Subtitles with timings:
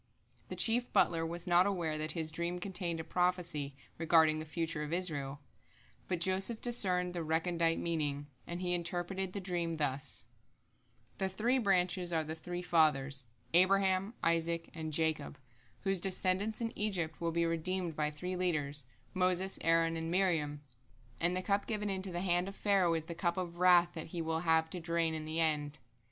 [0.49, 4.81] The chief butler was not aware that his dream contained a prophecy regarding the future
[4.81, 5.41] of Israel,
[6.07, 10.25] but Joseph discerned the recondite meaning, and he interpreted the dream thus:
[11.19, 15.37] The three branches are the three Fathers, Abraham, Isaac, and Jacob,
[15.81, 20.63] whose descendants in Egypt will be redeemed by three leaders, Moses, Aaron, and Miriam;
[21.19, 24.07] and the cup given into the hand of Pharaoh is the cup of wrath that
[24.07, 25.77] he will have to drain in the end.